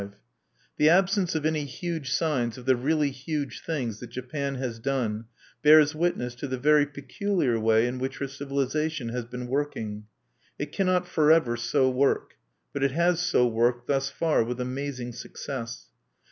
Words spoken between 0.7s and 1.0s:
The